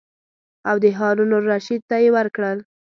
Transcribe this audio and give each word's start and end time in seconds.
او 0.69 0.75
د 0.83 0.85
هارون 0.99 1.29
الرشید 1.37 1.81
ته 1.89 1.95
یې 2.03 2.09
ورکړل. 2.17 2.57